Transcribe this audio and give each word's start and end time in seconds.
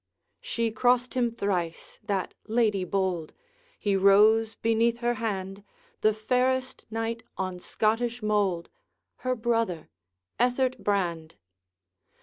She 0.39 0.71
crossed 0.71 1.13
him 1.13 1.29
thrice, 1.29 1.99
that 2.03 2.33
lady 2.47 2.83
bold; 2.83 3.33
He 3.77 3.95
rose 3.95 4.55
beneath 4.55 4.97
her 4.97 5.13
hand 5.21 5.63
The 6.01 6.11
fairest 6.11 6.87
knight 6.89 7.21
on 7.37 7.59
Scottish 7.59 8.23
mould, 8.23 8.71
Her 9.17 9.35
brother, 9.35 9.91
Ethert 10.39 10.79
Brand! 10.83 11.35